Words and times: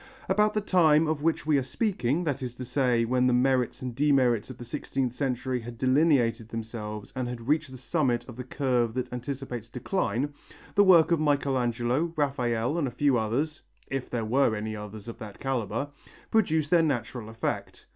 About 0.27 0.55
the 0.55 0.61
time 0.61 1.05
of 1.05 1.21
which 1.21 1.45
we 1.45 1.59
are 1.59 1.63
speaking, 1.63 2.23
that 2.23 2.41
is 2.41 2.55
to 2.55 2.65
say 2.65 3.05
when 3.05 3.27
the 3.27 3.33
merits 3.33 3.83
and 3.83 3.93
demerits 3.95 4.49
of 4.49 4.57
the 4.57 4.65
sixteenth 4.65 5.13
century 5.13 5.59
had 5.61 5.77
delineated 5.77 6.49
themselves 6.49 7.13
and 7.15 7.27
had 7.27 7.47
reached 7.47 7.69
the 7.69 7.77
summit 7.77 8.27
of 8.27 8.35
the 8.35 8.43
curve 8.43 8.95
that 8.95 9.13
anticipates 9.13 9.69
decline, 9.69 10.33
the 10.73 10.83
work 10.83 11.11
of 11.11 11.19
Michelangelo, 11.19 12.13
Raphael 12.15 12.79
and 12.79 12.87
a 12.87 12.89
few 12.89 13.15
others 13.19 13.61
if 13.91 14.09
there 14.09 14.25
were 14.25 14.55
any 14.55 14.75
others 14.75 15.07
of 15.07 15.19
that 15.19 15.39
calibre 15.39 15.89
produced 16.31 16.71
their 16.71 16.81
natural 16.81 17.29
effect. 17.29 17.85